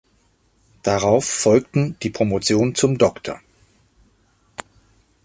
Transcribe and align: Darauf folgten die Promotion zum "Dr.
Darauf 0.81 1.25
folgten 1.25 1.95
die 2.01 2.09
Promotion 2.09 2.73
zum 2.73 2.97
"Dr. 2.97 3.39